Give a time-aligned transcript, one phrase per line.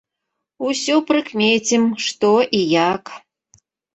[0.69, 2.61] Усё прыкмецім, што і
[2.93, 3.03] як.